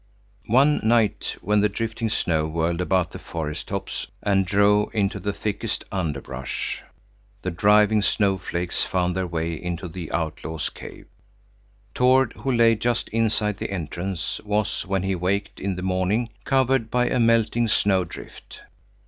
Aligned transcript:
One 0.47 0.79
night, 0.83 1.35
when 1.41 1.61
the 1.61 1.69
drifting 1.69 2.09
snow 2.09 2.47
whirled 2.47 2.81
about 2.81 3.11
the 3.11 3.19
forest 3.19 3.67
tops 3.67 4.07
and 4.23 4.47
drove 4.47 4.89
into 4.95 5.19
the 5.19 5.31
thickest 5.31 5.83
underbrush, 5.91 6.81
the 7.43 7.51
driving 7.51 8.01
snowflakes 8.01 8.81
found 8.83 9.15
their 9.15 9.27
way 9.27 9.53
into 9.53 9.87
the 9.87 10.11
outlaws' 10.11 10.69
cave. 10.71 11.05
Tord, 11.93 12.33
who 12.33 12.51
lay 12.51 12.73
just 12.73 13.09
inside 13.09 13.57
the 13.59 13.69
entrance, 13.69 14.39
was, 14.43 14.87
when 14.87 15.03
he 15.03 15.13
waked 15.13 15.59
in 15.59 15.75
the 15.75 15.83
morning, 15.83 16.29
covered 16.45 16.89
by 16.89 17.07
a 17.07 17.19
melting 17.19 17.67
snowdrift. 17.67 18.61